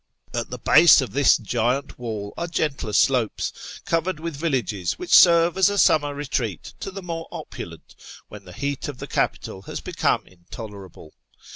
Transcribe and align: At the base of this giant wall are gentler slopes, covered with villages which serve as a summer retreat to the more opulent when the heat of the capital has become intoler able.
At 0.33 0.49
the 0.49 0.57
base 0.57 0.99
of 1.01 1.11
this 1.11 1.37
giant 1.37 1.99
wall 1.99 2.33
are 2.35 2.47
gentler 2.47 2.91
slopes, 2.93 3.79
covered 3.85 4.19
with 4.19 4.35
villages 4.35 4.93
which 4.97 5.13
serve 5.13 5.59
as 5.59 5.69
a 5.69 5.77
summer 5.77 6.15
retreat 6.15 6.73
to 6.79 6.89
the 6.89 7.03
more 7.03 7.27
opulent 7.31 7.95
when 8.27 8.43
the 8.45 8.51
heat 8.53 8.87
of 8.87 8.97
the 8.97 9.05
capital 9.05 9.61
has 9.61 9.79
become 9.79 10.25
intoler 10.25 10.89
able. 10.89 11.13